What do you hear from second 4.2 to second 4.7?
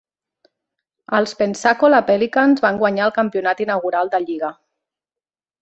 lliga.